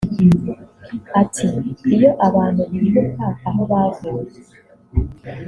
Ati 1.21 1.47
"Iyo 1.95 2.09
abantu 2.27 2.61
bibuka 2.71 3.25
aho 3.47 3.61
bavuye 3.71 4.35